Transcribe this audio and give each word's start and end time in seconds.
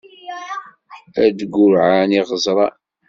Ad 1.23 1.31
d-ggurɛen 1.37 2.11
iɣeẓṛan. 2.19 2.75